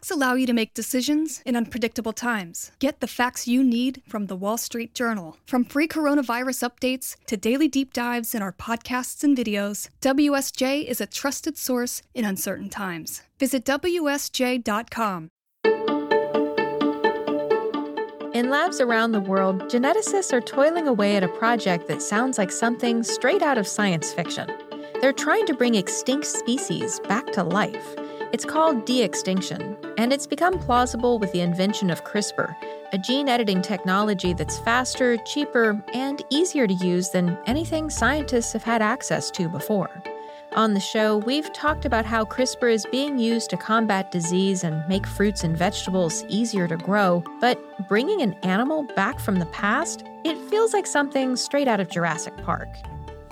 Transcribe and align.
Facts 0.00 0.10
allow 0.10 0.32
you 0.32 0.46
to 0.46 0.54
make 0.54 0.72
decisions 0.72 1.42
in 1.44 1.54
unpredictable 1.54 2.14
times. 2.14 2.72
Get 2.78 3.00
the 3.00 3.06
facts 3.06 3.46
you 3.46 3.62
need 3.62 4.00
from 4.08 4.28
the 4.28 4.34
Wall 4.34 4.56
Street 4.56 4.94
Journal. 4.94 5.36
From 5.44 5.62
free 5.62 5.86
coronavirus 5.86 6.70
updates 6.70 7.16
to 7.26 7.36
daily 7.36 7.68
deep 7.68 7.92
dives 7.92 8.34
in 8.34 8.40
our 8.40 8.50
podcasts 8.52 9.22
and 9.22 9.36
videos, 9.36 9.90
WSJ 10.00 10.86
is 10.86 11.02
a 11.02 11.06
trusted 11.06 11.58
source 11.58 12.00
in 12.14 12.24
uncertain 12.24 12.70
times. 12.70 13.20
Visit 13.38 13.66
WSJ.com. 13.66 15.28
In 18.32 18.48
labs 18.48 18.80
around 18.80 19.12
the 19.12 19.20
world, 19.20 19.64
geneticists 19.64 20.32
are 20.32 20.40
toiling 20.40 20.88
away 20.88 21.16
at 21.16 21.24
a 21.24 21.28
project 21.28 21.88
that 21.88 22.00
sounds 22.00 22.38
like 22.38 22.50
something 22.50 23.02
straight 23.02 23.42
out 23.42 23.58
of 23.58 23.68
science 23.68 24.14
fiction. 24.14 24.50
They're 25.02 25.12
trying 25.12 25.44
to 25.44 25.52
bring 25.52 25.74
extinct 25.74 26.26
species 26.26 27.00
back 27.00 27.30
to 27.32 27.44
life. 27.44 27.99
It's 28.32 28.44
called 28.44 28.84
de 28.84 29.02
extinction, 29.02 29.76
and 29.98 30.12
it's 30.12 30.26
become 30.26 30.56
plausible 30.60 31.18
with 31.18 31.32
the 31.32 31.40
invention 31.40 31.90
of 31.90 32.04
CRISPR, 32.04 32.54
a 32.92 32.98
gene 32.98 33.28
editing 33.28 33.60
technology 33.60 34.34
that's 34.34 34.56
faster, 34.60 35.16
cheaper, 35.26 35.82
and 35.92 36.22
easier 36.30 36.68
to 36.68 36.74
use 36.74 37.10
than 37.10 37.36
anything 37.46 37.90
scientists 37.90 38.52
have 38.52 38.62
had 38.62 38.82
access 38.82 39.32
to 39.32 39.48
before. 39.48 39.90
On 40.52 40.74
the 40.74 40.80
show, 40.80 41.16
we've 41.16 41.52
talked 41.52 41.84
about 41.84 42.06
how 42.06 42.24
CRISPR 42.24 42.72
is 42.72 42.86
being 42.92 43.18
used 43.18 43.50
to 43.50 43.56
combat 43.56 44.12
disease 44.12 44.62
and 44.62 44.88
make 44.88 45.08
fruits 45.08 45.42
and 45.42 45.56
vegetables 45.56 46.24
easier 46.28 46.68
to 46.68 46.76
grow, 46.76 47.24
but 47.40 47.58
bringing 47.88 48.22
an 48.22 48.34
animal 48.44 48.84
back 48.94 49.18
from 49.18 49.40
the 49.40 49.46
past, 49.46 50.04
it 50.22 50.38
feels 50.48 50.72
like 50.72 50.86
something 50.86 51.34
straight 51.34 51.66
out 51.66 51.80
of 51.80 51.88
Jurassic 51.88 52.36
Park. 52.44 52.68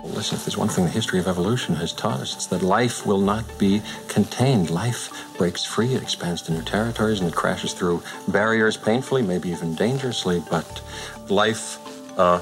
Listen, 0.03 0.37
if 0.37 0.45
there's 0.45 0.57
one 0.57 0.69
thing 0.69 0.85
the 0.85 0.89
history 0.89 1.19
of 1.19 1.27
evolution 1.27 1.75
has 1.75 1.91
taught 1.91 2.21
us, 2.21 2.33
it's 2.33 2.45
that 2.47 2.61
life 2.61 3.05
will 3.05 3.19
not 3.19 3.45
be 3.57 3.81
contained. 4.07 4.69
Life 4.69 5.35
breaks 5.37 5.65
free, 5.65 5.93
it 5.93 6.01
expands 6.01 6.41
to 6.43 6.53
new 6.53 6.61
territories, 6.61 7.19
and 7.19 7.29
it 7.29 7.35
crashes 7.35 7.73
through 7.73 8.01
barriers 8.29 8.77
painfully, 8.77 9.21
maybe 9.21 9.49
even 9.49 9.75
dangerously, 9.75 10.41
but 10.49 10.81
life 11.29 11.77
uh, 12.17 12.39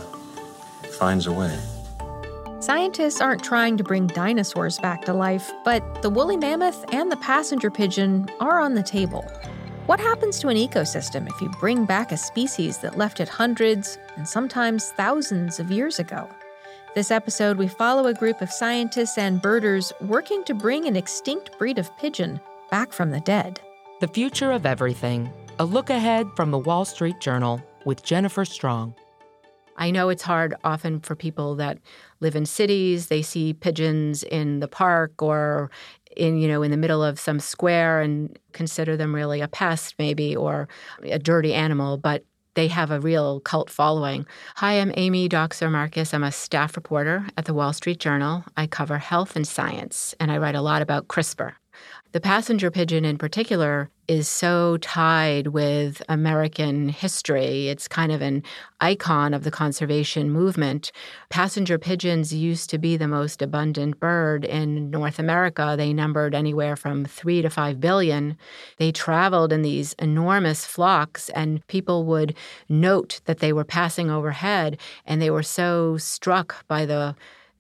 finds 0.99 1.25
a 1.25 1.31
way. 1.31 1.57
Scientists 2.59 3.21
aren't 3.21 3.43
trying 3.43 3.77
to 3.77 3.83
bring 3.83 4.07
dinosaurs 4.07 4.77
back 4.79 5.03
to 5.05 5.13
life, 5.13 5.51
but 5.63 6.01
the 6.01 6.09
woolly 6.09 6.37
mammoth 6.37 6.85
and 6.93 7.11
the 7.11 7.17
passenger 7.17 7.71
pigeon 7.71 8.27
are 8.39 8.59
on 8.59 8.75
the 8.75 8.83
table. 8.83 9.25
What 9.87 9.99
happens 9.99 10.39
to 10.39 10.49
an 10.49 10.57
ecosystem 10.57 11.27
if 11.27 11.39
you 11.39 11.49
bring 11.59 11.85
back 11.85 12.11
a 12.11 12.17
species 12.17 12.79
that 12.79 12.97
left 12.97 13.19
it 13.19 13.29
hundreds 13.29 13.97
and 14.15 14.27
sometimes 14.27 14.91
thousands 14.91 15.59
of 15.59 15.71
years 15.71 15.97
ago? 15.97 16.29
This 16.95 17.11
episode, 17.11 17.57
we 17.57 17.67
follow 17.67 18.07
a 18.07 18.13
group 18.13 18.41
of 18.41 18.51
scientists 18.51 19.17
and 19.17 19.41
birders 19.41 19.93
working 20.01 20.43
to 20.45 20.55
bring 20.55 20.87
an 20.87 20.95
extinct 20.95 21.57
breed 21.59 21.77
of 21.77 21.95
pigeon 21.97 22.39
back 22.71 22.91
from 22.91 23.11
the 23.11 23.19
dead. 23.19 23.59
The 23.99 24.07
Future 24.07 24.51
of 24.51 24.65
Everything 24.65 25.29
A 25.59 25.65
Look 25.65 25.91
Ahead 25.91 26.27
from 26.35 26.49
the 26.49 26.57
Wall 26.57 26.85
Street 26.85 27.19
Journal 27.19 27.61
with 27.85 28.03
Jennifer 28.03 28.45
Strong. 28.45 28.95
I 29.75 29.91
know 29.91 30.09
it's 30.09 30.23
hard 30.23 30.55
often 30.63 30.99
for 30.99 31.15
people 31.15 31.55
that 31.55 31.77
live 32.19 32.35
in 32.35 32.47
cities. 32.47 33.07
They 33.07 33.21
see 33.21 33.53
pigeons 33.53 34.23
in 34.23 34.59
the 34.59 34.67
park 34.67 35.21
or 35.21 35.69
in 36.15 36.37
you 36.39 36.47
know 36.47 36.63
in 36.63 36.71
the 36.71 36.77
middle 36.77 37.03
of 37.03 37.19
some 37.19 37.39
square 37.39 38.01
and 38.01 38.39
consider 38.53 38.97
them 38.97 39.13
really 39.13 39.39
a 39.39 39.47
pest 39.47 39.93
maybe 39.99 40.35
or 40.35 40.67
a 41.03 41.19
dirty 41.19 41.53
animal 41.53 41.95
but 41.97 42.23
they 42.57 42.67
have 42.67 42.89
a 42.89 42.99
real 42.99 43.39
cult 43.41 43.69
following. 43.69 44.25
Hi, 44.55 44.81
I'm 44.81 44.91
Amy 44.97 45.29
Dockser 45.29 45.71
Marcus. 45.71 46.11
I'm 46.11 46.23
a 46.23 46.31
staff 46.31 46.75
reporter 46.75 47.27
at 47.37 47.45
the 47.45 47.53
Wall 47.53 47.71
Street 47.71 47.99
Journal. 47.99 48.45
I 48.57 48.65
cover 48.65 48.97
health 48.97 49.35
and 49.35 49.47
science, 49.47 50.15
and 50.19 50.31
I 50.31 50.39
write 50.39 50.55
a 50.55 50.61
lot 50.61 50.81
about 50.81 51.07
CRISPR. 51.07 51.53
The 52.13 52.19
passenger 52.19 52.71
pigeon, 52.71 53.05
in 53.05 53.19
particular, 53.19 53.91
is 54.07 54.27
so 54.27 54.77
tied 54.77 55.47
with 55.47 56.01
American 56.07 56.87
history. 56.87 57.67
It's 57.67 57.87
kind 57.87 58.11
of 58.11 58.21
an 58.21 58.43
icon 58.79 59.33
of 59.33 59.43
the 59.43 59.51
conservation 59.51 60.31
movement. 60.31 60.91
Passenger 61.29 61.77
pigeons 61.77 62.33
used 62.33 62.69
to 62.69 62.77
be 62.77 62.95
the 62.95 63.07
most 63.07 63.41
abundant 63.41 63.99
bird 63.99 64.45
in 64.45 64.89
North 64.89 65.19
America. 65.19 65.75
They 65.77 65.91
numbered 65.91 66.33
anywhere 66.33 66.75
from 66.75 67.03
three 67.03 67.41
to 67.41 67.49
five 67.49 67.81
billion. 67.81 68.37
They 68.77 68.91
traveled 68.91 69.51
in 69.51 69.61
these 69.61 69.93
enormous 69.99 70.65
flocks, 70.65 71.29
and 71.29 71.65
people 71.67 72.05
would 72.05 72.35
note 72.69 73.19
that 73.25 73.39
they 73.39 73.51
were 73.51 73.65
passing 73.65 74.09
overhead, 74.09 74.79
and 75.05 75.21
they 75.21 75.29
were 75.29 75.43
so 75.43 75.97
struck 75.97 76.65
by 76.67 76.85
the 76.85 77.15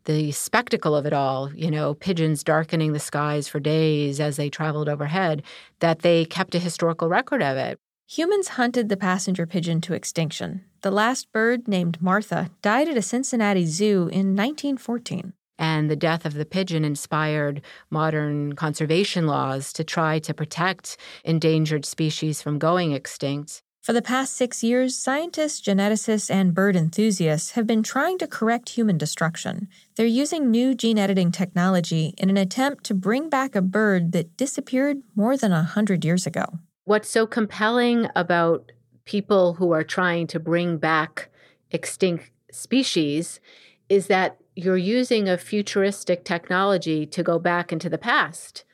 the 0.07 0.31
spectacle 0.31 0.95
of 0.95 1.05
it 1.05 1.13
all, 1.13 1.53
you 1.53 1.69
know, 1.69 1.93
pigeons 1.93 2.43
darkening 2.43 2.93
the 2.93 2.99
skies 2.99 3.47
for 3.47 3.59
days 3.59 4.19
as 4.19 4.37
they 4.37 4.49
traveled 4.49 4.87
overhead, 4.87 5.43
that 5.81 5.99
they 5.99 6.23
kept 6.23 6.55
a 6.55 6.59
historical 6.59 7.09
record 7.09 7.43
of 7.43 7.57
it. 7.57 7.77
Humans 8.07 8.47
hunted 8.47 8.87
the 8.87 8.95
passenger 8.95 9.45
pigeon 9.45 9.81
to 9.81 9.93
extinction. 9.93 10.63
The 10.81 10.91
last 10.91 11.29
bird, 11.33 11.67
named 11.67 12.01
Martha, 12.01 12.49
died 12.61 12.87
at 12.87 12.95
a 12.95 13.01
Cincinnati 13.01 13.65
zoo 13.65 14.03
in 14.03 14.33
1914. 14.33 15.33
And 15.59 15.89
the 15.89 15.95
death 15.97 16.25
of 16.25 16.35
the 16.35 16.45
pigeon 16.45 16.85
inspired 16.85 17.61
modern 17.89 18.53
conservation 18.53 19.27
laws 19.27 19.73
to 19.73 19.83
try 19.83 20.19
to 20.19 20.33
protect 20.33 20.95
endangered 21.25 21.83
species 21.83 22.41
from 22.41 22.59
going 22.59 22.93
extinct. 22.93 23.61
For 23.87 23.93
the 23.93 24.01
past 24.01 24.33
six 24.33 24.65
years, 24.65 24.97
scientists, 24.97 25.61
geneticists, 25.61 26.29
and 26.29 26.53
bird 26.53 26.75
enthusiasts 26.75 27.51
have 27.51 27.65
been 27.65 27.83
trying 27.83 28.17
to 28.17 28.27
correct 28.27 28.67
human 28.67 28.97
destruction. 28.97 29.69
They're 29.95 30.05
using 30.05 30.51
new 30.51 30.75
gene 30.75 30.99
editing 30.99 31.31
technology 31.31 32.13
in 32.17 32.29
an 32.29 32.35
attempt 32.35 32.83
to 32.87 32.93
bring 32.93 33.29
back 33.29 33.55
a 33.55 33.61
bird 33.61 34.11
that 34.11 34.35
disappeared 34.35 35.03
more 35.15 35.37
than 35.37 35.53
a 35.53 35.63
hundred 35.63 36.03
years 36.03 36.27
ago. 36.27 36.59
What's 36.83 37.09
so 37.09 37.25
compelling 37.25 38.09
about 38.13 38.73
people 39.05 39.53
who 39.53 39.71
are 39.71 39.85
trying 39.85 40.27
to 40.27 40.39
bring 40.41 40.79
back 40.79 41.29
extinct 41.71 42.29
species 42.51 43.39
is 43.87 44.07
that 44.07 44.37
you're 44.53 44.75
using 44.75 45.29
a 45.29 45.37
futuristic 45.37 46.25
technology 46.25 47.05
to 47.05 47.23
go 47.23 47.39
back 47.39 47.71
into 47.71 47.87
the 47.87 47.97
past. 47.97 48.65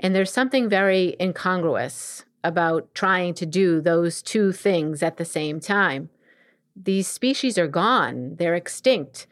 And 0.00 0.14
there's 0.14 0.32
something 0.32 0.66
very 0.70 1.14
incongruous 1.20 2.24
about 2.44 2.94
trying 2.94 3.34
to 3.34 3.46
do 3.46 3.80
those 3.80 4.22
two 4.22 4.52
things 4.52 5.02
at 5.02 5.16
the 5.16 5.24
same 5.24 5.60
time. 5.60 6.10
These 6.74 7.08
species 7.08 7.58
are 7.58 7.68
gone, 7.68 8.36
they're 8.36 8.54
extinct. 8.54 9.26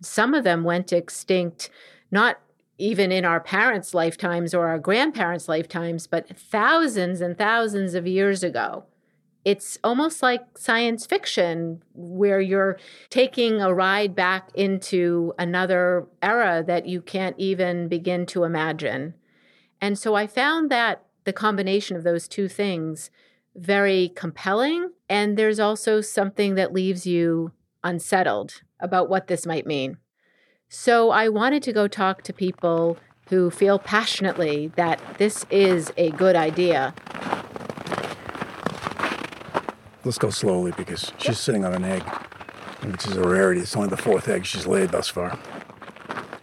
Some 0.00 0.34
of 0.34 0.44
them 0.44 0.64
went 0.64 0.92
extinct 0.92 1.70
not 2.10 2.40
even 2.78 3.10
in 3.10 3.24
our 3.24 3.40
parents' 3.40 3.94
lifetimes 3.94 4.52
or 4.52 4.68
our 4.68 4.78
grandparents' 4.78 5.48
lifetimes, 5.48 6.06
but 6.06 6.36
thousands 6.36 7.20
and 7.20 7.36
thousands 7.36 7.94
of 7.94 8.06
years 8.06 8.42
ago. 8.42 8.84
It's 9.44 9.78
almost 9.84 10.22
like 10.22 10.58
science 10.58 11.06
fiction 11.06 11.82
where 11.94 12.40
you're 12.40 12.78
taking 13.10 13.60
a 13.60 13.72
ride 13.72 14.14
back 14.14 14.50
into 14.54 15.32
another 15.38 16.06
era 16.20 16.64
that 16.66 16.86
you 16.86 17.00
can't 17.00 17.38
even 17.38 17.88
begin 17.88 18.26
to 18.26 18.44
imagine. 18.44 19.14
And 19.80 19.98
so 19.98 20.14
I 20.14 20.26
found 20.26 20.70
that 20.70 21.05
the 21.26 21.32
combination 21.32 21.96
of 21.96 22.04
those 22.04 22.26
two 22.26 22.48
things 22.48 23.10
very 23.54 24.12
compelling. 24.14 24.92
And 25.08 25.36
there's 25.36 25.60
also 25.60 26.00
something 26.00 26.54
that 26.54 26.72
leaves 26.72 27.06
you 27.06 27.52
unsettled 27.84 28.62
about 28.80 29.08
what 29.08 29.26
this 29.26 29.46
might 29.46 29.66
mean. 29.66 29.98
So 30.68 31.10
I 31.10 31.28
wanted 31.28 31.62
to 31.64 31.72
go 31.72 31.88
talk 31.88 32.22
to 32.22 32.32
people 32.32 32.96
who 33.28 33.50
feel 33.50 33.78
passionately 33.78 34.68
that 34.76 35.00
this 35.18 35.44
is 35.50 35.92
a 35.96 36.10
good 36.12 36.36
idea. 36.36 36.94
Let's 40.04 40.18
go 40.18 40.30
slowly 40.30 40.72
because 40.76 41.12
she's 41.18 41.28
yep. 41.28 41.36
sitting 41.36 41.64
on 41.64 41.74
an 41.74 41.84
egg, 41.84 42.02
which 42.84 43.06
is 43.06 43.16
a 43.16 43.22
rarity. 43.22 43.60
It's 43.60 43.74
only 43.74 43.88
the 43.88 43.96
fourth 43.96 44.28
egg 44.28 44.46
she's 44.46 44.66
laid 44.66 44.90
thus 44.90 45.08
far. 45.08 45.38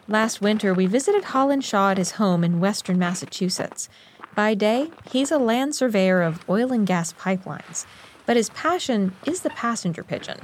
Last 0.08 0.42
winter, 0.42 0.74
we 0.74 0.86
visited 0.86 1.24
Holland 1.26 1.64
Shaw 1.64 1.92
at 1.92 1.98
his 1.98 2.12
home 2.12 2.44
in 2.44 2.60
western 2.60 3.00
Massachusetts. 3.00 3.88
By 4.36 4.56
day, 4.56 4.90
he's 5.12 5.32
a 5.32 5.38
land 5.38 5.76
surveyor 5.76 6.24
of 6.24 6.48
oil 6.50 6.72
and 6.72 6.88
gas 6.88 7.14
pipelines, 7.14 7.86
but 8.26 8.36
his 8.36 8.50
passion 8.50 9.16
is 9.28 9.42
the 9.42 9.52
passenger 9.52 10.04
pigeon. 10.04 10.40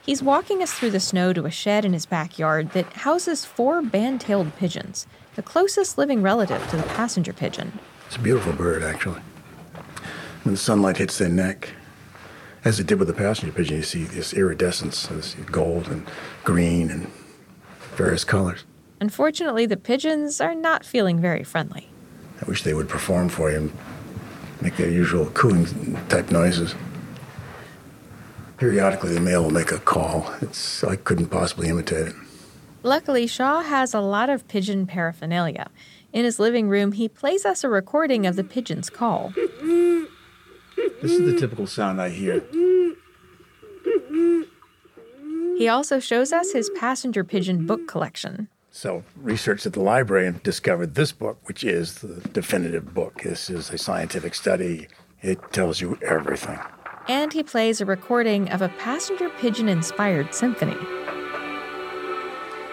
He's 0.00 0.22
walking 0.22 0.62
us 0.62 0.72
through 0.72 0.90
the 0.90 1.00
snow 1.00 1.34
to 1.34 1.44
a 1.44 1.50
shed 1.50 1.84
in 1.84 1.92
his 1.92 2.06
backyard 2.06 2.70
that 2.70 2.90
houses 2.92 3.44
four 3.44 3.82
band 3.82 4.22
tailed 4.22 4.56
pigeons, 4.56 5.06
the 5.34 5.42
closest 5.42 5.98
living 5.98 6.22
relative 6.22 6.66
to 6.70 6.76
the 6.76 6.82
passenger 6.84 7.34
pigeon. 7.34 7.78
It's 8.06 8.16
a 8.16 8.20
beautiful 8.20 8.54
bird, 8.54 8.82
actually. 8.82 9.20
When 10.42 10.54
the 10.54 10.58
sunlight 10.58 10.96
hits 10.96 11.18
their 11.18 11.28
neck, 11.28 11.70
as 12.64 12.80
it 12.80 12.86
did 12.86 12.98
with 12.98 13.08
the 13.08 13.14
passenger 13.14 13.52
pigeon, 13.52 13.78
you 13.78 13.82
see 13.82 14.04
this 14.04 14.32
iridescence, 14.32 15.06
this 15.08 15.34
gold 15.50 15.88
and 15.88 16.06
green 16.44 16.90
and 16.90 17.10
various 17.94 18.24
colors. 18.24 18.64
Unfortunately, 19.00 19.66
the 19.66 19.76
pigeons 19.76 20.40
are 20.40 20.54
not 20.54 20.84
feeling 20.84 21.20
very 21.20 21.44
friendly. 21.44 21.90
I 22.40 22.44
wish 22.46 22.62
they 22.62 22.74
would 22.74 22.88
perform 22.88 23.28
for 23.28 23.50
you 23.50 23.56
and 23.58 23.72
make 24.60 24.76
their 24.76 24.90
usual 24.90 25.26
cooing 25.26 25.66
type 26.08 26.30
noises. 26.30 26.74
Periodically, 28.56 29.12
the 29.12 29.20
male 29.20 29.42
will 29.42 29.50
make 29.50 29.72
a 29.72 29.78
call. 29.78 30.32
It's, 30.40 30.84
I 30.84 30.96
couldn't 30.96 31.26
possibly 31.26 31.68
imitate 31.68 32.08
it. 32.08 32.14
Luckily, 32.82 33.26
Shaw 33.26 33.62
has 33.62 33.94
a 33.94 34.00
lot 34.00 34.30
of 34.30 34.46
pigeon 34.46 34.86
paraphernalia. 34.86 35.70
In 36.12 36.24
his 36.24 36.38
living 36.38 36.68
room, 36.68 36.92
he 36.92 37.08
plays 37.08 37.44
us 37.44 37.64
a 37.64 37.68
recording 37.68 38.26
of 38.26 38.36
the 38.36 38.44
pigeon's 38.44 38.90
call. 38.90 39.32
This 39.34 41.12
is 41.12 41.32
the 41.32 41.38
typical 41.38 41.66
sound 41.66 42.00
I 42.00 42.10
hear. 42.10 42.42
He 45.58 45.68
also 45.68 45.98
shows 45.98 46.32
us 46.32 46.52
his 46.52 46.70
passenger 46.76 47.24
pigeon 47.24 47.66
book 47.66 47.86
collection. 47.88 48.48
So, 48.76 49.04
researched 49.16 49.66
at 49.66 49.72
the 49.74 49.80
library 49.80 50.26
and 50.26 50.42
discovered 50.42 50.96
this 50.96 51.12
book, 51.12 51.38
which 51.44 51.62
is 51.62 52.00
the 52.00 52.20
definitive 52.30 52.92
book. 52.92 53.22
This 53.22 53.48
is 53.48 53.70
a 53.70 53.78
scientific 53.78 54.34
study. 54.34 54.88
It 55.22 55.52
tells 55.52 55.80
you 55.80 55.96
everything. 56.02 56.58
And 57.06 57.32
he 57.32 57.44
plays 57.44 57.80
a 57.80 57.86
recording 57.86 58.50
of 58.50 58.62
a 58.62 58.68
passenger 58.70 59.30
pigeon 59.38 59.68
inspired 59.68 60.34
symphony. 60.34 60.76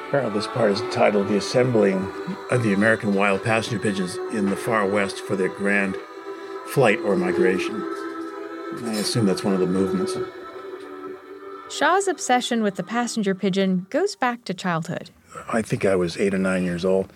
Apparently, 0.08 0.34
this 0.34 0.48
part 0.48 0.72
is 0.72 0.82
titled 0.92 1.28
The 1.28 1.38
Assembling 1.38 2.12
of 2.50 2.64
the 2.64 2.74
American 2.74 3.14
Wild 3.14 3.44
Passenger 3.44 3.78
Pigeons 3.78 4.16
in 4.34 4.50
the 4.50 4.56
Far 4.56 4.88
West 4.88 5.20
for 5.20 5.36
their 5.36 5.50
Grand 5.50 5.96
Flight 6.70 6.98
or 7.02 7.16
Migration. 7.16 7.76
I 8.86 8.94
assume 8.94 9.28
that's 9.28 9.44
one 9.44 9.54
of 9.54 9.60
the 9.60 9.68
movements. 9.68 10.18
Shaw's 11.70 12.08
obsession 12.08 12.64
with 12.64 12.74
the 12.74 12.84
passenger 12.84 13.36
pigeon 13.36 13.86
goes 13.92 14.16
back 14.16 14.44
to 14.46 14.56
childhood. 14.56 15.12
I 15.52 15.62
think 15.62 15.86
I 15.86 15.96
was 15.96 16.18
eight 16.18 16.34
or 16.34 16.38
nine 16.38 16.64
years 16.64 16.86
old, 16.86 17.12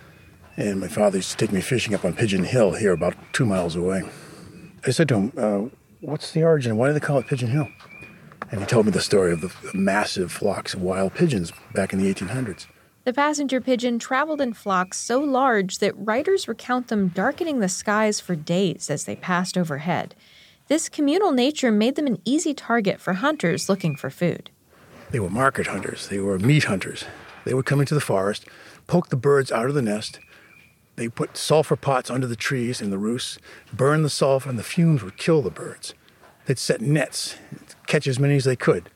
and 0.57 0.79
my 0.79 0.87
father 0.87 1.17
used 1.17 1.31
to 1.31 1.37
take 1.37 1.51
me 1.51 1.61
fishing 1.61 1.93
up 1.93 2.05
on 2.05 2.13
Pigeon 2.13 2.43
Hill 2.43 2.73
here, 2.73 2.91
about 2.91 3.15
two 3.33 3.45
miles 3.45 3.75
away. 3.75 4.03
I 4.85 4.91
said 4.91 5.09
to 5.09 5.15
him, 5.15 5.33
uh, 5.37 5.69
What's 6.01 6.31
the 6.31 6.43
origin? 6.43 6.77
Why 6.77 6.87
do 6.87 6.93
they 6.93 6.99
call 6.99 7.17
it 7.17 7.27
Pigeon 7.27 7.49
Hill? 7.49 7.67
And 8.51 8.59
he 8.59 8.65
told 8.67 8.85
me 8.85 8.91
the 8.91 9.01
story 9.01 9.33
of 9.33 9.41
the 9.41 9.51
massive 9.73 10.31
flocks 10.31 10.73
of 10.75 10.81
wild 10.81 11.15
pigeons 11.15 11.51
back 11.73 11.93
in 11.93 11.99
the 11.99 12.13
1800s. 12.13 12.67
The 13.05 13.13
passenger 13.13 13.61
pigeon 13.61 13.99
traveled 13.99 14.41
in 14.41 14.53
flocks 14.53 14.97
so 14.97 15.19
large 15.19 15.79
that 15.79 15.93
writers 15.97 16.47
recount 16.47 16.87
them 16.87 17.09
darkening 17.09 17.59
the 17.59 17.69
skies 17.69 18.19
for 18.19 18.35
days 18.35 18.89
as 18.89 19.05
they 19.05 19.15
passed 19.15 19.57
overhead. 19.57 20.15
This 20.67 20.89
communal 20.89 21.31
nature 21.31 21.71
made 21.71 21.95
them 21.95 22.07
an 22.07 22.19
easy 22.25 22.53
target 22.53 22.99
for 22.99 23.13
hunters 23.13 23.69
looking 23.69 23.95
for 23.95 24.09
food. 24.09 24.49
They 25.11 25.19
were 25.19 25.29
market 25.29 25.67
hunters, 25.67 26.07
they 26.07 26.19
were 26.19 26.39
meat 26.39 26.65
hunters. 26.65 27.05
They 27.45 27.53
would 27.53 27.65
come 27.65 27.79
into 27.79 27.93
the 27.93 28.01
forest, 28.01 28.45
poke 28.87 29.09
the 29.09 29.15
birds 29.15 29.51
out 29.51 29.67
of 29.67 29.75
the 29.75 29.81
nest. 29.81 30.19
They 30.95 31.09
put 31.09 31.37
sulfur 31.37 31.75
pots 31.75 32.09
under 32.09 32.25
the 32.25 32.35
trees 32.35 32.81
in 32.81 32.89
the 32.89 32.97
roosts, 32.97 33.37
burn 33.71 34.01
the 34.01 34.09
sulfur, 34.09 34.49
and 34.49 34.57
the 34.57 34.63
fumes 34.63 35.03
would 35.03 35.17
kill 35.17 35.41
the 35.41 35.51
birds. 35.51 35.93
They'd 36.45 36.57
set 36.57 36.81
nets, 36.81 37.37
catch 37.87 38.07
as 38.07 38.19
many 38.19 38.35
as 38.35 38.45
they 38.45 38.55
could. 38.55 38.89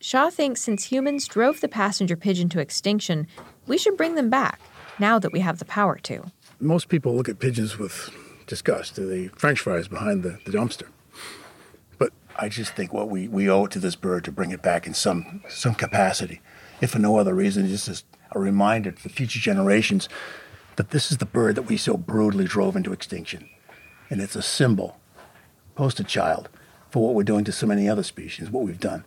Shaw 0.00 0.30
thinks 0.30 0.60
since 0.60 0.84
humans 0.84 1.26
drove 1.26 1.60
the 1.60 1.68
passenger 1.68 2.16
pigeon 2.16 2.48
to 2.50 2.60
extinction, 2.60 3.26
we 3.66 3.78
should 3.78 3.96
bring 3.96 4.14
them 4.14 4.30
back 4.30 4.60
now 4.98 5.18
that 5.18 5.32
we 5.32 5.40
have 5.40 5.58
the 5.58 5.64
power 5.64 5.96
to. 5.96 6.24
Most 6.60 6.88
people 6.88 7.14
look 7.14 7.28
at 7.28 7.38
pigeons 7.38 7.78
with 7.78 8.10
disgust. 8.46 8.96
They're 8.96 9.06
the 9.06 9.28
french 9.28 9.60
fries 9.60 9.88
behind 9.88 10.22
the, 10.22 10.38
the 10.44 10.52
dumpster. 10.52 10.86
I 12.38 12.48
just 12.48 12.74
think 12.74 12.92
what 12.92 13.08
we, 13.08 13.26
we 13.26 13.50
owe 13.50 13.64
it 13.64 13.72
to 13.72 13.80
this 13.80 13.96
bird 13.96 14.24
to 14.24 14.32
bring 14.32 14.52
it 14.52 14.62
back 14.62 14.86
in 14.86 14.94
some, 14.94 15.42
some 15.48 15.74
capacity 15.74 16.40
if 16.80 16.90
for 16.90 16.98
no 16.98 17.18
other 17.18 17.34
reason, 17.34 17.66
just 17.66 17.88
as 17.88 18.04
a 18.32 18.38
reminder 18.38 18.92
to 18.92 19.02
the 19.02 19.08
future 19.08 19.40
generations 19.40 20.08
that 20.76 20.90
this 20.90 21.10
is 21.10 21.18
the 21.18 21.26
bird 21.26 21.56
that 21.56 21.62
we 21.62 21.76
so 21.76 21.96
brutally 21.96 22.44
drove 22.44 22.76
into 22.76 22.92
extinction. 22.92 23.48
And 24.10 24.20
it's 24.20 24.36
a 24.36 24.42
symbol, 24.42 24.98
poster 25.74 26.04
child, 26.04 26.48
for 26.90 27.04
what 27.04 27.14
we're 27.14 27.24
doing 27.24 27.44
to 27.44 27.52
so 27.52 27.66
many 27.66 27.88
other 27.88 28.02
species, 28.02 28.50
what 28.50 28.64
we've 28.64 28.80
done. 28.80 29.04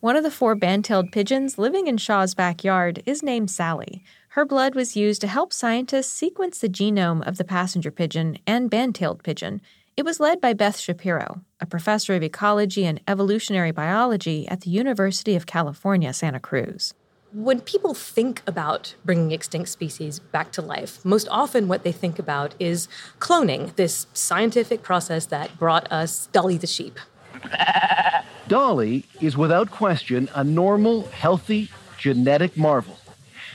One 0.00 0.16
of 0.16 0.22
the 0.22 0.30
four 0.30 0.54
band 0.54 0.84
tailed 0.84 1.12
pigeons 1.12 1.56
living 1.56 1.86
in 1.86 1.96
Shaw's 1.96 2.34
backyard 2.34 3.02
is 3.06 3.22
named 3.22 3.50
Sally. 3.50 4.04
Her 4.30 4.44
blood 4.44 4.74
was 4.74 4.96
used 4.96 5.22
to 5.22 5.26
help 5.26 5.52
scientists 5.52 6.12
sequence 6.12 6.58
the 6.58 6.68
genome 6.68 7.26
of 7.26 7.38
the 7.38 7.44
passenger 7.44 7.90
pigeon 7.90 8.36
and 8.46 8.68
band 8.68 8.94
tailed 8.96 9.22
pigeon. 9.22 9.62
It 9.96 10.04
was 10.04 10.18
led 10.18 10.40
by 10.40 10.54
Beth 10.54 10.76
Shapiro, 10.76 11.42
a 11.60 11.66
professor 11.66 12.16
of 12.16 12.22
ecology 12.24 12.84
and 12.84 13.00
evolutionary 13.06 13.70
biology 13.70 14.48
at 14.48 14.62
the 14.62 14.70
University 14.70 15.36
of 15.36 15.46
California, 15.46 16.12
Santa 16.12 16.40
Cruz. 16.40 16.94
When 17.32 17.60
people 17.60 17.94
think 17.94 18.42
about 18.44 18.96
bringing 19.04 19.30
extinct 19.30 19.68
species 19.68 20.18
back 20.18 20.50
to 20.52 20.62
life, 20.62 21.04
most 21.04 21.28
often 21.30 21.68
what 21.68 21.84
they 21.84 21.92
think 21.92 22.18
about 22.18 22.56
is 22.58 22.88
cloning, 23.20 23.76
this 23.76 24.08
scientific 24.12 24.82
process 24.82 25.26
that 25.26 25.56
brought 25.60 25.90
us 25.92 26.26
Dolly 26.32 26.56
the 26.56 26.66
sheep. 26.66 26.98
Dolly 28.48 29.04
is 29.20 29.36
without 29.36 29.70
question 29.70 30.28
a 30.34 30.42
normal, 30.42 31.02
healthy, 31.06 31.70
genetic 31.98 32.56
marvel. 32.56 32.98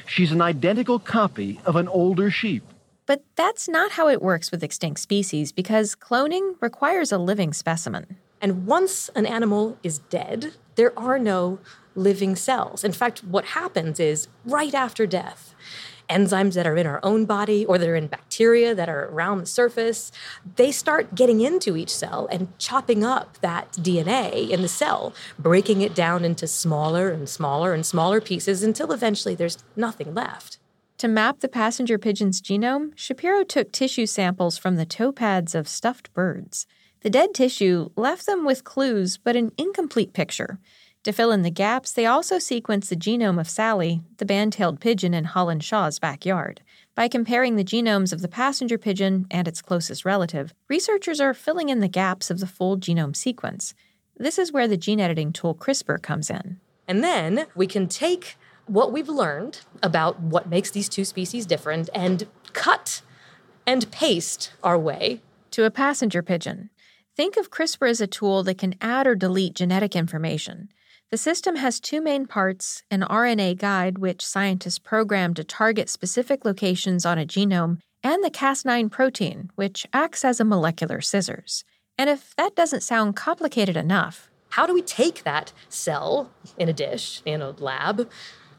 She's 0.08 0.32
an 0.32 0.42
identical 0.42 1.00
copy 1.00 1.60
of 1.66 1.76
an 1.76 1.90
older 1.90 2.32
sheep. 2.32 2.64
But 3.10 3.24
that's 3.36 3.68
not 3.68 3.94
how 3.94 4.08
it 4.08 4.22
works 4.22 4.52
with 4.52 4.64
extinct 4.64 5.00
species 5.00 5.52
because 5.52 5.96
cloning 5.96 6.54
requires 6.62 7.12
a 7.12 7.18
living 7.18 7.54
specimen. 7.54 8.18
And 8.40 8.68
once 8.68 9.10
an 9.16 9.26
animal 9.26 9.80
is 9.82 9.98
dead, 9.98 10.54
there 10.76 10.94
are 10.96 11.18
no 11.18 11.58
living 11.96 12.36
cells. 12.36 12.84
In 12.84 12.92
fact, 12.92 13.24
what 13.24 13.46
happens 13.46 14.00
is 14.00 14.28
right 14.46 14.76
after 14.76 15.08
death, 15.08 15.56
enzymes 16.08 16.54
that 16.54 16.68
are 16.68 16.78
in 16.78 16.86
our 16.86 17.00
own 17.02 17.26
body 17.26 17.66
or 17.66 17.80
that 17.80 17.90
are 17.90 17.96
in 17.96 18.06
bacteria 18.06 18.76
that 18.76 18.90
are 18.90 19.06
around 19.06 19.40
the 19.40 19.48
surface, 19.48 20.12
they 20.58 20.72
start 20.72 21.16
getting 21.16 21.42
into 21.42 21.76
each 21.76 21.90
cell 21.90 22.28
and 22.32 22.56
chopping 22.60 23.04
up 23.04 23.40
that 23.42 23.72
DNA 23.72 24.52
in 24.52 24.62
the 24.62 24.68
cell, 24.68 25.16
breaking 25.40 25.82
it 25.82 25.96
down 25.96 26.24
into 26.24 26.46
smaller 26.46 27.10
and 27.10 27.28
smaller 27.28 27.74
and 27.74 27.88
smaller 27.88 28.22
pieces 28.22 28.62
until 28.62 28.92
eventually 28.92 29.34
there's 29.34 29.58
nothing 29.76 30.14
left. 30.14 30.60
To 31.00 31.07
map 31.07 31.40
the 31.40 31.48
passenger 31.48 31.98
pigeon's 31.98 32.42
genome, 32.42 32.92
Shapiro 32.94 33.46
took 33.46 33.72
tissue 33.72 34.06
samples 34.06 34.57
from 34.57 34.75
the 34.75 34.86
toe 34.86 35.13
pads 35.13 35.56
of 35.56 35.66
stuffed 35.66 36.13
birds. 36.13 36.68
The 37.04 37.10
dead 37.10 37.34
tissue 37.34 37.92
left 37.96 38.25
them 38.25 38.44
with 38.44 38.66
clues, 38.66 39.16
but 39.18 39.38
an 39.38 39.54
incomplete 39.57 40.12
picture. 40.12 40.60
To 41.04 41.13
fill 41.13 41.31
in 41.31 41.42
the 41.42 41.51
gaps, 41.51 41.94
they 41.94 42.06
also 42.06 42.36
sequenced 42.36 42.90
the 42.90 42.98
genome 42.98 43.40
of 43.40 43.50
Sally, 43.50 44.01
the 44.18 44.25
band 44.25 44.51
tailed 44.51 44.81
pigeon 44.81 45.13
in 45.13 45.24
Holland 45.24 45.63
Shaw's 45.63 46.00
backyard. 46.00 46.60
By 46.96 47.07
comparing 47.07 47.56
the 47.56 47.63
genomes 47.63 48.12
of 48.12 48.22
the 48.22 48.28
passenger 48.28 48.78
pigeon 48.78 49.25
and 49.31 49.48
its 49.48 49.62
closest 49.62 50.04
relative, 50.04 50.54
researchers 50.68 51.22
are 51.22 51.34
filling 51.34 51.69
in 51.69 51.80
the 51.80 51.88
gaps 51.88 52.30
of 52.30 52.42
the 52.42 52.45
full 52.45 52.78
genome 52.78 53.16
sequence. 53.16 53.74
This 54.18 54.38
is 54.38 54.52
where 54.52 54.68
the 54.68 54.75
gene 54.75 55.00
editing 55.00 55.31
tool 55.31 55.56
CRISPR 55.56 56.02
comes 56.02 56.30
in. 56.30 56.60
And 56.90 57.02
then 57.02 57.45
we 57.56 57.68
can 57.68 57.88
take 57.88 58.36
what 58.69 58.92
we've 58.92 59.10
learned 59.10 59.62
about 59.81 60.19
what 60.19 60.48
makes 60.48 60.69
these 60.69 60.88
two 60.88 61.04
species 61.04 61.45
different 61.45 61.89
and 61.94 62.27
cut 62.54 63.01
and 63.66 63.89
paste 63.92 64.51
our 64.63 64.77
way 64.77 65.21
to 65.51 65.66
a 65.66 65.71
passenger 65.71 66.21
pigeon. 66.21 66.69
Think 67.16 67.36
of 67.36 67.50
CRISPR 67.50 67.89
as 67.89 68.00
a 68.00 68.07
tool 68.07 68.44
that 68.44 68.60
can 68.60 68.75
add 68.80 69.07
or 69.07 69.16
delete 69.16 69.56
genetic 69.56 69.95
information. 69.95 70.69
The 71.09 71.18
system 71.18 71.56
has 71.56 71.80
two 71.80 72.02
main 72.02 72.28
parts 72.28 72.83
an 72.92 73.02
RNA 73.02 73.57
guide, 73.57 73.97
which 73.97 74.26
scientists 74.26 74.78
program 74.78 75.33
to 75.33 75.44
target 75.44 75.90
specific 75.90 76.45
locations 76.45 77.06
on 77.06 77.18
a 77.18 77.26
genome, 77.26 77.80
and 78.04 78.23
the 78.23 78.30
Cas9 78.30 78.92
protein, 78.92 79.49
which 79.56 79.88
acts 79.92 80.23
as 80.23 80.40
a 80.40 80.45
molecular 80.45 81.02
scissors. 81.02 81.66
And 81.97 82.09
if 82.09 82.35
that 82.35 82.56
doesn't 82.56 82.83
sound 82.83 83.16
complicated 83.16 83.76
enough, 83.76 84.30
how 84.49 84.66
do 84.66 84.73
we 84.73 84.81
take 84.81 85.23
that 85.23 85.52
cell 85.68 86.31
in 86.57 86.69
a 86.69 86.73
dish, 86.73 87.21
in 87.26 87.42
a 87.42 87.52
lab, 87.52 88.09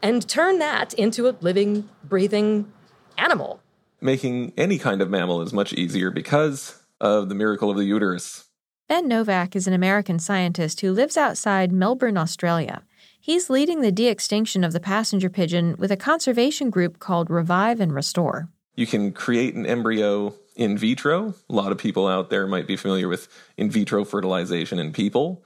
and 0.03 0.29
turn 0.29 0.59
that 0.59 0.95
into 0.95 1.29
a 1.29 1.37
living, 1.41 1.89
breathing 2.05 2.73
animal? 3.19 3.61
Making 4.01 4.53
any 4.57 4.79
kind 4.79 5.03
of 5.03 5.11
mammal 5.11 5.43
is 5.43 5.53
much 5.53 5.73
easier 5.73 6.11
because 6.11 6.83
of 7.01 7.29
the 7.29 7.35
miracle 7.35 7.71
of 7.71 7.77
the 7.77 7.85
uterus. 7.85 8.47
Ben 8.89 9.07
Novak 9.07 9.55
is 9.55 9.67
an 9.67 9.73
American 9.73 10.19
scientist 10.19 10.81
who 10.81 10.93
lives 10.93 11.17
outside 11.17 11.71
Melbourne, 11.71 12.19
Australia. 12.19 12.83
He's 13.21 13.51
leading 13.51 13.83
the 13.83 13.93
de 13.93 14.09
extinction 14.09 14.65
of 14.65 14.73
the 14.73 14.81
passenger 14.81 15.31
pigeon 15.31 15.77
with 15.79 15.93
a 15.93 15.97
conservation 15.97 16.71
group 16.71 16.99
called 16.99 17.31
Revive 17.31 17.79
and 17.81 17.95
Restore. 17.95 18.49
You 18.75 18.87
can 18.87 19.13
create 19.13 19.55
an 19.55 19.67
embryo 19.67 20.35
in 20.57 20.77
vitro. 20.77 21.35
A 21.49 21.53
lot 21.53 21.71
of 21.71 21.79
people 21.79 22.09
out 22.09 22.31
there 22.31 22.47
might 22.47 22.67
be 22.67 22.77
familiar 22.77 23.09
with 23.09 23.29
in 23.57 23.71
vitro 23.71 24.05
fertilization 24.05 24.79
in 24.79 24.93
people. 24.93 25.45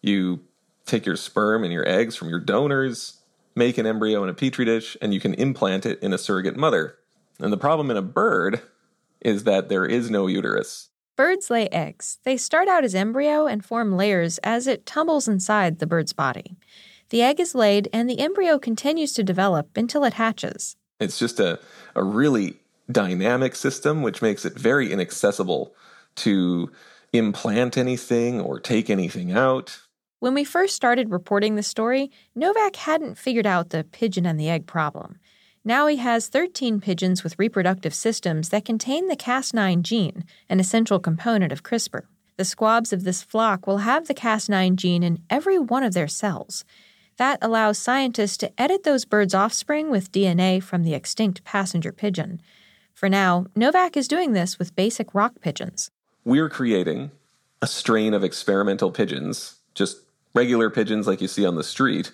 You 0.00 0.40
take 0.86 1.04
your 1.04 1.16
sperm 1.16 1.64
and 1.64 1.72
your 1.72 1.86
eggs 1.86 2.16
from 2.16 2.28
your 2.28 2.40
donors, 2.40 3.20
make 3.56 3.78
an 3.78 3.86
embryo 3.86 4.22
in 4.22 4.28
a 4.28 4.34
petri 4.34 4.64
dish, 4.64 4.96
and 5.02 5.12
you 5.12 5.18
can 5.18 5.34
implant 5.34 5.86
it 5.86 6.00
in 6.02 6.12
a 6.12 6.18
surrogate 6.18 6.56
mother. 6.56 6.96
And 7.40 7.52
the 7.52 7.58
problem 7.58 7.90
in 7.90 7.96
a 7.96 8.02
bird 8.02 8.60
is 9.20 9.44
that 9.44 9.68
there 9.68 9.84
is 9.84 10.10
no 10.10 10.26
uterus. 10.26 10.90
Birds 11.16 11.50
lay 11.50 11.68
eggs. 11.70 12.18
They 12.24 12.36
start 12.36 12.68
out 12.68 12.84
as 12.84 12.94
embryo 12.94 13.46
and 13.46 13.64
form 13.64 13.96
layers 13.96 14.38
as 14.38 14.66
it 14.66 14.84
tumbles 14.84 15.26
inside 15.26 15.78
the 15.78 15.86
bird's 15.86 16.12
body. 16.12 16.56
The 17.08 17.22
egg 17.22 17.40
is 17.40 17.54
laid 17.54 17.88
and 17.92 18.08
the 18.08 18.20
embryo 18.20 18.58
continues 18.58 19.12
to 19.14 19.24
develop 19.24 19.76
until 19.76 20.04
it 20.04 20.14
hatches. 20.14 20.76
It's 21.00 21.18
just 21.18 21.40
a, 21.40 21.58
a 21.94 22.02
really 22.02 22.58
dynamic 22.90 23.56
system, 23.56 24.02
which 24.02 24.20
makes 24.22 24.44
it 24.44 24.58
very 24.58 24.92
inaccessible 24.92 25.74
to 26.16 26.70
implant 27.12 27.78
anything 27.78 28.40
or 28.40 28.60
take 28.60 28.90
anything 28.90 29.32
out. 29.32 29.80
When 30.18 30.32
we 30.32 30.44
first 30.44 30.74
started 30.74 31.10
reporting 31.10 31.56
the 31.56 31.62
story, 31.62 32.10
Novak 32.34 32.76
hadn't 32.76 33.18
figured 33.18 33.46
out 33.46 33.68
the 33.68 33.84
pigeon 33.84 34.24
and 34.24 34.40
the 34.40 34.48
egg 34.48 34.66
problem. 34.66 35.18
Now 35.62 35.88
he 35.88 35.96
has 35.96 36.28
13 36.28 36.80
pigeons 36.80 37.22
with 37.22 37.38
reproductive 37.38 37.92
systems 37.92 38.48
that 38.48 38.64
contain 38.64 39.08
the 39.08 39.16
Cas9 39.16 39.82
gene, 39.82 40.24
an 40.48 40.58
essential 40.58 40.98
component 40.98 41.52
of 41.52 41.62
CRISPR. 41.62 42.02
The 42.38 42.46
squabs 42.46 42.94
of 42.94 43.04
this 43.04 43.22
flock 43.22 43.66
will 43.66 43.78
have 43.78 44.06
the 44.06 44.14
Cas9 44.14 44.76
gene 44.76 45.02
in 45.02 45.22
every 45.28 45.58
one 45.58 45.82
of 45.82 45.92
their 45.92 46.08
cells. 46.08 46.64
That 47.18 47.38
allows 47.42 47.78
scientists 47.78 48.38
to 48.38 48.60
edit 48.60 48.84
those 48.84 49.04
birds' 49.04 49.34
offspring 49.34 49.90
with 49.90 50.12
DNA 50.12 50.62
from 50.62 50.82
the 50.82 50.94
extinct 50.94 51.44
passenger 51.44 51.92
pigeon. 51.92 52.40
For 52.94 53.10
now, 53.10 53.46
Novak 53.54 53.98
is 53.98 54.08
doing 54.08 54.32
this 54.32 54.58
with 54.58 54.76
basic 54.76 55.14
rock 55.14 55.40
pigeons. 55.42 55.90
We're 56.24 56.48
creating 56.48 57.10
a 57.60 57.66
strain 57.66 58.14
of 58.14 58.24
experimental 58.24 58.90
pigeons, 58.90 59.56
just 59.74 60.05
regular 60.36 60.70
pigeons 60.70 61.06
like 61.06 61.20
you 61.20 61.28
see 61.28 61.46
on 61.46 61.56
the 61.56 61.64
street, 61.64 62.12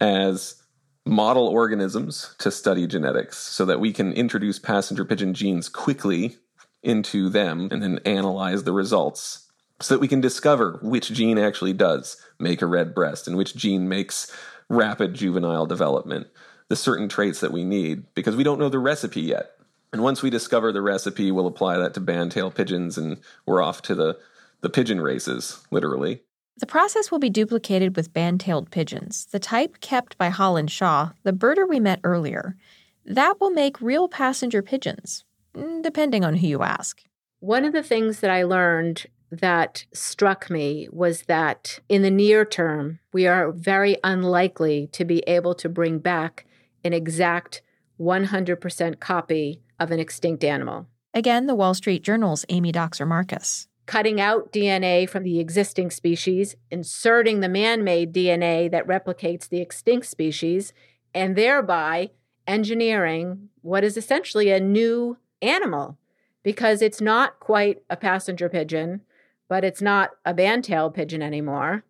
as 0.00 0.62
model 1.06 1.46
organisms 1.46 2.34
to 2.38 2.50
study 2.50 2.86
genetics 2.86 3.38
so 3.38 3.64
that 3.64 3.80
we 3.80 3.92
can 3.92 4.12
introduce 4.12 4.58
passenger 4.58 5.04
pigeon 5.04 5.32
genes 5.32 5.68
quickly 5.68 6.36
into 6.82 7.28
them 7.28 7.68
and 7.70 7.82
then 7.82 8.00
analyze 8.04 8.64
the 8.64 8.72
results 8.72 9.48
so 9.80 9.94
that 9.94 10.00
we 10.00 10.08
can 10.08 10.20
discover 10.20 10.78
which 10.82 11.12
gene 11.12 11.38
actually 11.38 11.72
does 11.72 12.16
make 12.40 12.60
a 12.60 12.66
red 12.66 12.94
breast 12.94 13.28
and 13.28 13.36
which 13.36 13.54
gene 13.54 13.88
makes 13.88 14.32
rapid 14.68 15.14
juvenile 15.14 15.66
development, 15.66 16.26
the 16.68 16.76
certain 16.76 17.08
traits 17.08 17.40
that 17.40 17.52
we 17.52 17.62
need, 17.62 18.02
because 18.14 18.34
we 18.34 18.42
don't 18.42 18.58
know 18.58 18.68
the 18.68 18.78
recipe 18.78 19.20
yet. 19.20 19.52
And 19.92 20.02
once 20.02 20.22
we 20.22 20.30
discover 20.30 20.72
the 20.72 20.82
recipe, 20.82 21.30
we'll 21.30 21.46
apply 21.46 21.78
that 21.78 21.94
to 21.94 22.00
bandtail 22.00 22.54
pigeons 22.54 22.98
and 22.98 23.18
we're 23.46 23.62
off 23.62 23.82
to 23.82 23.94
the, 23.94 24.18
the 24.62 24.70
pigeon 24.70 25.00
races, 25.00 25.64
literally. 25.70 26.22
The 26.58 26.66
process 26.66 27.10
will 27.10 27.18
be 27.18 27.28
duplicated 27.28 27.96
with 27.96 28.14
band-tailed 28.14 28.70
pigeons, 28.70 29.26
the 29.26 29.38
type 29.38 29.80
kept 29.80 30.16
by 30.16 30.30
Holland 30.30 30.70
Shaw, 30.70 31.10
the 31.22 31.32
birder 31.32 31.68
we 31.68 31.78
met 31.78 32.00
earlier. 32.02 32.56
That 33.04 33.40
will 33.40 33.50
make 33.50 33.80
real 33.82 34.08
passenger 34.08 34.62
pigeons, 34.62 35.24
mm, 35.54 35.82
depending 35.82 36.24
on 36.24 36.36
who 36.36 36.46
you 36.46 36.62
ask. 36.62 37.02
One 37.40 37.66
of 37.66 37.74
the 37.74 37.82
things 37.82 38.20
that 38.20 38.30
I 38.30 38.42
learned 38.44 39.06
that 39.30 39.84
struck 39.92 40.48
me 40.48 40.88
was 40.90 41.22
that 41.22 41.80
in 41.90 42.00
the 42.00 42.10
near 42.10 42.46
term, 42.46 43.00
we 43.12 43.26
are 43.26 43.52
very 43.52 43.98
unlikely 44.02 44.88
to 44.92 45.04
be 45.04 45.18
able 45.26 45.54
to 45.56 45.68
bring 45.68 45.98
back 45.98 46.46
an 46.84 46.94
exact 46.94 47.60
100% 48.00 48.98
copy 48.98 49.60
of 49.78 49.90
an 49.90 50.00
extinct 50.00 50.42
animal. 50.42 50.86
Again, 51.12 51.46
the 51.46 51.54
Wall 51.54 51.74
Street 51.74 52.02
Journal's 52.02 52.46
Amy 52.48 52.72
Dockser 52.72 53.06
Marcus 53.06 53.68
cutting 53.86 54.20
out 54.20 54.52
DNA 54.52 55.08
from 55.08 55.22
the 55.22 55.38
existing 55.38 55.90
species, 55.90 56.56
inserting 56.70 57.40
the 57.40 57.48
man 57.48 57.84
made 57.84 58.12
DNA 58.12 58.70
that 58.70 58.86
replicates 58.86 59.48
the 59.48 59.60
extinct 59.60 60.06
species, 60.06 60.72
and 61.14 61.36
thereby 61.36 62.10
engineering 62.46 63.48
what 63.62 63.84
is 63.84 63.96
essentially 63.96 64.50
a 64.50 64.60
new 64.60 65.16
animal 65.40 65.96
because 66.42 66.80
it's 66.80 67.00
not 67.00 67.40
quite 67.40 67.82
a 67.90 67.96
passenger 67.96 68.48
pigeon, 68.48 69.00
but 69.48 69.64
it's 69.64 69.82
not 69.82 70.10
a 70.24 70.32
bandtail 70.32 70.92
pigeon 70.94 71.22
anymore. 71.22 71.84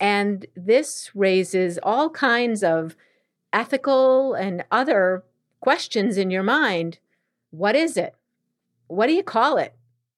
And 0.00 0.46
this 0.56 1.10
raises 1.14 1.78
all 1.82 2.08
kinds 2.08 2.62
of 2.62 2.96
ethical 3.52 4.34
and 4.34 4.64
other 4.70 5.24
questions 5.60 6.16
in 6.16 6.30
your 6.30 6.42
mind. 6.42 6.98
What 7.50 7.76
is 7.76 7.96
it? 7.96 8.14
What 8.86 9.08
do 9.08 9.12
you 9.12 9.22
call 9.22 9.58
it? 9.58 9.74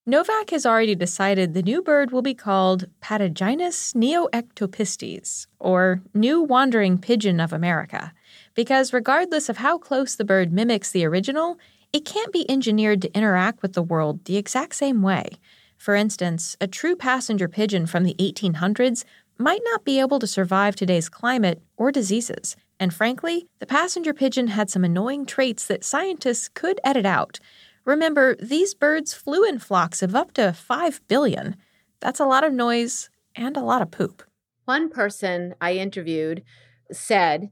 Novak 0.07 0.49
has 0.49 0.64
already 0.64 0.95
decided 0.95 1.52
the 1.52 1.62
new 1.62 1.83
bird 1.83 2.11
will 2.11 2.23
be 2.23 2.33
called 2.33 2.87
Patagioenas 3.02 3.92
neoectopistes, 3.95 5.47
or 5.59 6.00
New 6.14 6.40
Wandering 6.40 6.97
Pigeon 6.97 7.38
of 7.38 7.52
America, 7.52 8.14
because 8.54 8.95
regardless 8.95 9.50
of 9.50 9.59
how 9.59 9.76
close 9.76 10.14
the 10.14 10.25
bird 10.25 10.54
mimics 10.54 10.90
the 10.90 11.04
original, 11.04 11.59
it 11.92 12.07
can't 12.07 12.33
be 12.33 12.50
engineered 12.50 13.02
to 13.02 13.14
interact 13.14 13.61
with 13.61 13.75
the 13.75 13.83
world 13.83 14.25
the 14.25 14.38
exact 14.38 14.75
same 14.75 15.02
way. 15.02 15.28
For 15.76 15.95
instance, 15.95 16.57
a 16.62 16.66
true 16.66 16.97
passenger 16.97 17.47
pigeon 17.47 17.87
from 17.87 18.04
the 18.04 18.14
1800s 18.14 19.04
might 19.37 19.62
not 19.64 19.85
be 19.85 20.00
able 20.00 20.19
to 20.19 20.26
survive 20.26 20.76
today's 20.76 21.11
climate 21.11 21.61
or 21.76 21.92
diseases. 21.92 22.57
And 22.78 22.95
frankly, 22.95 23.47
the 23.59 23.66
passenger 23.66 24.14
pigeon 24.14 24.49
had 24.49 24.71
some 24.71 24.85
annoying 24.85 25.26
traits 25.26 25.66
that 25.66 25.85
scientists 25.85 26.49
could 26.49 26.80
edit 26.85 27.04
out. 27.04 27.38
Remember, 27.84 28.37
these 28.37 28.75
birds 28.75 29.14
flew 29.14 29.44
in 29.44 29.58
flocks 29.58 30.02
of 30.02 30.14
up 30.14 30.32
to 30.32 30.52
5 30.52 31.00
billion. 31.08 31.56
That's 32.00 32.20
a 32.20 32.26
lot 32.26 32.44
of 32.44 32.52
noise 32.52 33.10
and 33.34 33.56
a 33.56 33.64
lot 33.64 33.82
of 33.82 33.90
poop. 33.90 34.22
One 34.64 34.90
person 34.90 35.54
I 35.60 35.75
interviewed 35.75 36.42
said, 36.92 37.50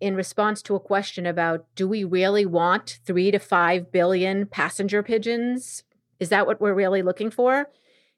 in 0.00 0.14
response 0.14 0.62
to 0.62 0.76
a 0.76 0.80
question 0.80 1.26
about 1.26 1.66
do 1.74 1.88
we 1.88 2.04
really 2.04 2.46
want 2.46 2.98
3 3.04 3.30
to 3.32 3.38
5 3.38 3.90
billion 3.90 4.46
passenger 4.46 5.02
pigeons? 5.02 5.84
Is 6.20 6.28
that 6.28 6.46
what 6.46 6.60
we're 6.60 6.74
really 6.74 7.02
looking 7.02 7.30
for? 7.30 7.70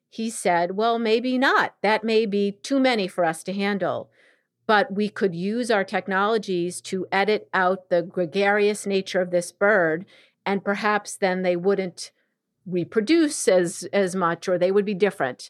He 0.09 0.29
said, 0.29 0.75
well, 0.75 0.99
maybe 0.99 1.37
not. 1.37 1.75
That 1.81 2.03
may 2.03 2.25
be 2.25 2.51
too 2.51 2.79
many 2.79 3.07
for 3.07 3.23
us 3.23 3.43
to 3.43 3.53
handle. 3.53 4.09
But 4.67 4.93
we 4.93 5.09
could 5.09 5.33
use 5.33 5.71
our 5.71 5.83
technologies 5.83 6.81
to 6.81 7.07
edit 7.11 7.49
out 7.53 7.89
the 7.89 8.01
gregarious 8.01 8.85
nature 8.85 9.21
of 9.21 9.31
this 9.31 9.51
bird 9.51 10.05
and 10.51 10.65
perhaps 10.65 11.15
then 11.15 11.43
they 11.43 11.55
wouldn't 11.55 12.11
reproduce 12.65 13.47
as 13.47 13.87
as 13.93 14.17
much 14.17 14.49
or 14.49 14.57
they 14.57 14.71
would 14.71 14.83
be 14.83 14.93
different. 14.93 15.49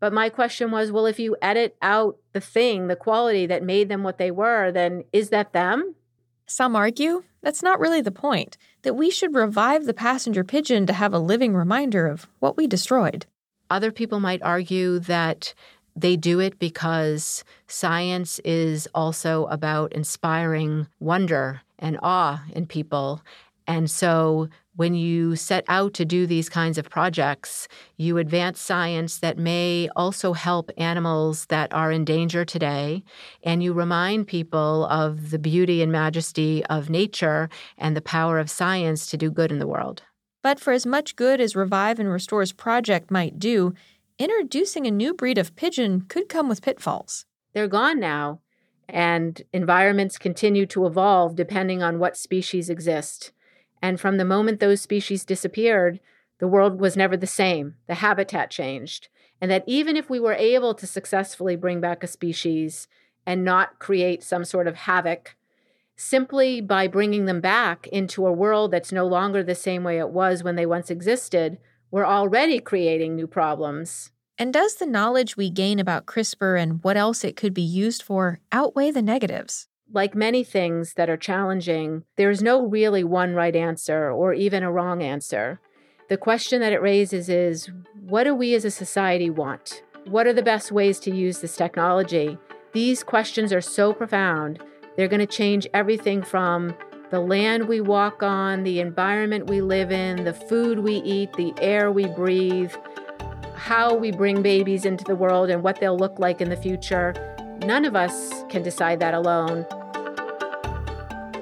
But 0.00 0.12
my 0.12 0.28
question 0.28 0.72
was 0.72 0.90
well 0.90 1.06
if 1.06 1.20
you 1.20 1.36
edit 1.40 1.76
out 1.80 2.18
the 2.32 2.40
thing 2.40 2.88
the 2.88 2.96
quality 2.96 3.46
that 3.46 3.62
made 3.62 3.88
them 3.88 4.02
what 4.02 4.18
they 4.18 4.32
were 4.32 4.72
then 4.72 5.04
is 5.12 5.28
that 5.28 5.52
them? 5.52 5.94
Some 6.46 6.74
argue 6.74 7.22
that's 7.42 7.62
not 7.62 7.78
really 7.78 8.00
the 8.00 8.10
point 8.10 8.58
that 8.82 8.94
we 8.94 9.08
should 9.08 9.36
revive 9.36 9.84
the 9.84 9.94
passenger 9.94 10.42
pigeon 10.42 10.84
to 10.86 10.92
have 10.92 11.14
a 11.14 11.20
living 11.20 11.54
reminder 11.54 12.08
of 12.08 12.26
what 12.40 12.56
we 12.56 12.66
destroyed. 12.66 13.26
Other 13.70 13.92
people 13.92 14.18
might 14.18 14.42
argue 14.42 14.98
that 14.98 15.54
they 15.94 16.16
do 16.16 16.40
it 16.40 16.58
because 16.58 17.44
science 17.68 18.40
is 18.44 18.88
also 18.94 19.46
about 19.46 19.92
inspiring 19.92 20.88
wonder 20.98 21.60
and 21.78 21.98
awe 22.02 22.42
in 22.52 22.66
people 22.66 23.22
and 23.66 23.90
so 23.90 24.48
when 24.76 24.94
you 24.94 25.36
set 25.36 25.64
out 25.68 25.94
to 25.94 26.04
do 26.04 26.26
these 26.26 26.48
kinds 26.48 26.78
of 26.78 26.90
projects, 26.90 27.68
you 27.96 28.18
advance 28.18 28.60
science 28.60 29.18
that 29.18 29.38
may 29.38 29.88
also 29.94 30.32
help 30.32 30.70
animals 30.76 31.46
that 31.46 31.72
are 31.72 31.92
in 31.92 32.04
danger 32.04 32.44
today. 32.44 33.04
And 33.44 33.62
you 33.62 33.72
remind 33.72 34.26
people 34.26 34.86
of 34.86 35.30
the 35.30 35.38
beauty 35.38 35.80
and 35.80 35.92
majesty 35.92 36.64
of 36.66 36.90
nature 36.90 37.48
and 37.78 37.96
the 37.96 38.02
power 38.02 38.38
of 38.40 38.50
science 38.50 39.06
to 39.06 39.16
do 39.16 39.30
good 39.30 39.52
in 39.52 39.60
the 39.60 39.68
world. 39.68 40.02
But 40.42 40.58
for 40.58 40.72
as 40.72 40.84
much 40.84 41.16
good 41.16 41.40
as 41.40 41.56
Revive 41.56 42.00
and 42.00 42.10
Restore's 42.10 42.52
project 42.52 43.10
might 43.10 43.38
do, 43.38 43.74
introducing 44.18 44.86
a 44.86 44.90
new 44.90 45.14
breed 45.14 45.38
of 45.38 45.56
pigeon 45.56 46.02
could 46.08 46.28
come 46.28 46.48
with 46.48 46.62
pitfalls. 46.62 47.26
They're 47.52 47.68
gone 47.68 48.00
now, 48.00 48.40
and 48.88 49.40
environments 49.52 50.18
continue 50.18 50.66
to 50.66 50.84
evolve 50.84 51.36
depending 51.36 51.82
on 51.82 52.00
what 52.00 52.16
species 52.16 52.68
exist. 52.68 53.32
And 53.84 54.00
from 54.00 54.16
the 54.16 54.24
moment 54.24 54.60
those 54.60 54.80
species 54.80 55.26
disappeared, 55.26 56.00
the 56.38 56.48
world 56.48 56.80
was 56.80 56.96
never 56.96 57.18
the 57.18 57.26
same. 57.26 57.74
The 57.86 57.96
habitat 57.96 58.50
changed. 58.50 59.08
And 59.42 59.50
that 59.50 59.62
even 59.66 59.94
if 59.94 60.08
we 60.08 60.18
were 60.18 60.32
able 60.32 60.72
to 60.72 60.86
successfully 60.86 61.54
bring 61.54 61.82
back 61.82 62.02
a 62.02 62.06
species 62.06 62.88
and 63.26 63.44
not 63.44 63.78
create 63.80 64.22
some 64.22 64.42
sort 64.46 64.66
of 64.68 64.74
havoc, 64.74 65.36
simply 65.96 66.62
by 66.62 66.88
bringing 66.88 67.26
them 67.26 67.42
back 67.42 67.86
into 67.88 68.26
a 68.26 68.32
world 68.32 68.70
that's 68.70 68.90
no 68.90 69.06
longer 69.06 69.42
the 69.42 69.54
same 69.54 69.84
way 69.84 69.98
it 69.98 70.08
was 70.08 70.42
when 70.42 70.56
they 70.56 70.64
once 70.64 70.90
existed, 70.90 71.58
we're 71.90 72.06
already 72.06 72.60
creating 72.60 73.14
new 73.14 73.26
problems. 73.26 74.12
And 74.38 74.50
does 74.50 74.76
the 74.76 74.86
knowledge 74.86 75.36
we 75.36 75.50
gain 75.50 75.78
about 75.78 76.06
CRISPR 76.06 76.58
and 76.58 76.82
what 76.82 76.96
else 76.96 77.22
it 77.22 77.36
could 77.36 77.52
be 77.52 77.60
used 77.60 78.02
for 78.02 78.40
outweigh 78.50 78.92
the 78.92 79.02
negatives? 79.02 79.68
Like 79.94 80.14
many 80.14 80.42
things 80.42 80.94
that 80.94 81.08
are 81.08 81.16
challenging, 81.16 82.02
there's 82.16 82.42
no 82.42 82.66
really 82.66 83.04
one 83.04 83.32
right 83.32 83.54
answer 83.54 84.10
or 84.10 84.34
even 84.34 84.64
a 84.64 84.72
wrong 84.72 85.02
answer. 85.02 85.60
The 86.08 86.16
question 86.16 86.60
that 86.60 86.72
it 86.72 86.82
raises 86.82 87.28
is 87.28 87.70
what 88.00 88.24
do 88.24 88.34
we 88.34 88.54
as 88.54 88.64
a 88.64 88.70
society 88.70 89.30
want? 89.30 89.84
What 90.06 90.26
are 90.26 90.32
the 90.32 90.42
best 90.42 90.72
ways 90.72 90.98
to 91.00 91.14
use 91.14 91.38
this 91.38 91.56
technology? 91.56 92.36
These 92.72 93.04
questions 93.04 93.52
are 93.52 93.60
so 93.60 93.92
profound. 93.92 94.60
They're 94.96 95.08
going 95.08 95.20
to 95.20 95.26
change 95.26 95.68
everything 95.72 96.22
from 96.22 96.74
the 97.10 97.20
land 97.20 97.68
we 97.68 97.80
walk 97.80 98.22
on, 98.22 98.64
the 98.64 98.80
environment 98.80 99.48
we 99.48 99.60
live 99.60 99.92
in, 99.92 100.24
the 100.24 100.34
food 100.34 100.80
we 100.80 100.96
eat, 100.96 101.32
the 101.34 101.54
air 101.58 101.92
we 101.92 102.06
breathe, 102.06 102.74
how 103.54 103.94
we 103.94 104.10
bring 104.10 104.42
babies 104.42 104.84
into 104.84 105.04
the 105.04 105.14
world, 105.14 105.50
and 105.50 105.62
what 105.62 105.78
they'll 105.78 105.96
look 105.96 106.18
like 106.18 106.40
in 106.40 106.50
the 106.50 106.56
future. 106.56 107.14
None 107.60 107.84
of 107.84 107.94
us 107.94 108.42
can 108.48 108.62
decide 108.64 108.98
that 108.98 109.14
alone. 109.14 109.64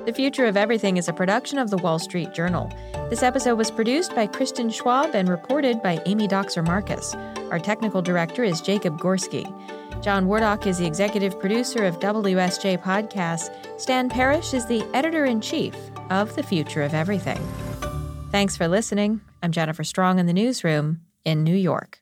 The 0.05 0.13
Future 0.13 0.47
of 0.47 0.57
Everything 0.57 0.97
is 0.97 1.09
a 1.09 1.13
production 1.13 1.59
of 1.59 1.71
the 1.71 1.77
Wall 1.77 2.01
Street 2.01 2.35
Journal. 2.35 2.69
This 3.09 3.23
episode 3.23 3.55
was 3.55 3.71
produced 3.71 4.13
by 4.17 4.27
Kristen 4.27 4.69
Schwab 4.69 5.15
and 5.15 5.29
reported 5.29 5.81
by 5.81 6.03
Amy 6.07 6.27
Dockser 6.27 6.67
Marcus. 6.67 7.15
Our 7.53 7.61
technical 7.61 8.03
director 8.03 8.43
is 8.43 8.61
Jacob 8.61 8.99
Gorski. 8.99 9.45
John 10.03 10.27
Wardock 10.27 10.67
is 10.67 10.79
the 10.79 10.87
executive 10.87 11.39
producer 11.39 11.85
of 11.85 12.01
WSJ 12.01 12.83
Podcasts. 12.83 13.49
Stan 13.81 14.09
Parish 14.09 14.53
is 14.55 14.67
the 14.67 14.83
editor 14.93 15.25
in 15.25 15.41
chief 15.41 15.77
of 16.11 16.35
The 16.35 16.43
Future 16.43 16.83
of 16.83 16.95
Everything. 16.95 17.39
Thanks 18.33 18.57
for 18.57 18.67
listening. 18.67 19.21
I'm 19.41 19.53
Jennifer 19.53 19.85
Strong 19.85 20.19
in 20.19 20.27
the 20.27 20.33
newsroom 20.33 21.03
in 21.25 21.45
New 21.45 21.55
York. 21.55 22.02